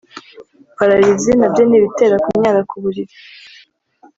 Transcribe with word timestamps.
pararizi) 0.77 1.31
nabyo 1.39 1.63
ni 1.65 1.75
ibitera 1.79 2.15
kunyara 2.23 2.59
ku 2.69 2.75
buriri 2.83 3.15